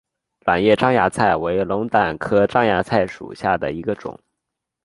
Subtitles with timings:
[0.39, 4.19] 卵叶獐牙菜为龙胆科獐牙菜属下的一个种。